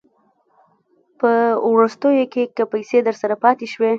په 1.19 1.31
وروستیو 1.71 2.25
کې 2.33 2.43
که 2.55 2.63
پیسې 2.73 2.97
درسره 3.07 3.35
پاته 3.43 3.65
شوې 3.73 3.89